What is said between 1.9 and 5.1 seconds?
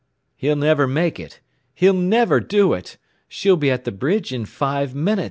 never do it! She'll be at the bridge in five